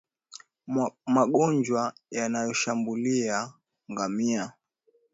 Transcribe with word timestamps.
Magonjwa 1.15 1.83
yanayoshambulia 2.17 3.35
ngamia 3.91 4.43